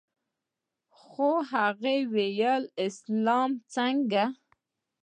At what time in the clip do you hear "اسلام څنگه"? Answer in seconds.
2.87-4.25